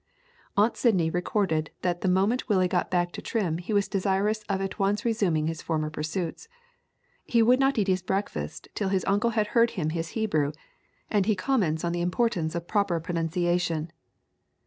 [0.57, 4.59] Aunt Sydney recorded that the moment Willie got back to Trim he was desirous of
[4.59, 6.47] at once resuming his former pursuits.
[7.23, 10.53] He would not eat his breakfast till his uncle had heard him his Hebrew,
[11.11, 13.91] and he comments on the importance of proper pronunciation.